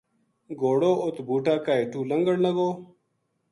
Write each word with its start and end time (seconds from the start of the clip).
گھوڑو 0.61 0.91
اُت 1.03 1.17
بوٹا 1.27 1.55
کا 1.65 1.71
ہیٹو 1.77 1.99
لنگھن 2.09 2.37
لگو 2.45 2.69